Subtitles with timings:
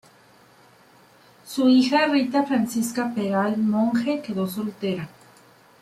[1.45, 5.07] Su hija Rita Francisca Peral Monge quedó soltera.